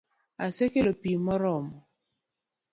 Asekelo 0.45 0.91
pi 1.01 1.11
moromo 1.25 1.77